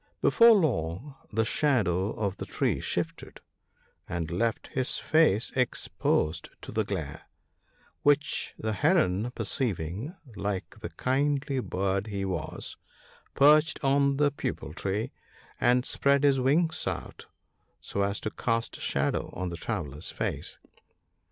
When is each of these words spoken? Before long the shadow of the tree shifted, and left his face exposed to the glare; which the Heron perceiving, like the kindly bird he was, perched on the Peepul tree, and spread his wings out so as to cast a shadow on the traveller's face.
Before 0.19 0.53
long 0.55 1.13
the 1.31 1.45
shadow 1.45 2.07
of 2.13 2.37
the 2.37 2.47
tree 2.47 2.79
shifted, 2.79 3.39
and 4.09 4.31
left 4.31 4.69
his 4.69 4.97
face 4.97 5.51
exposed 5.55 6.49
to 6.63 6.71
the 6.71 6.83
glare; 6.83 7.27
which 8.01 8.55
the 8.57 8.73
Heron 8.73 9.29
perceiving, 9.29 10.15
like 10.35 10.79
the 10.79 10.89
kindly 10.89 11.59
bird 11.59 12.07
he 12.07 12.25
was, 12.25 12.77
perched 13.35 13.79
on 13.83 14.17
the 14.17 14.31
Peepul 14.31 14.73
tree, 14.73 15.11
and 15.59 15.85
spread 15.85 16.23
his 16.23 16.39
wings 16.39 16.87
out 16.87 17.27
so 17.79 18.01
as 18.01 18.19
to 18.21 18.31
cast 18.31 18.77
a 18.77 18.81
shadow 18.81 19.29
on 19.33 19.49
the 19.49 19.55
traveller's 19.55 20.09
face. 20.09 20.57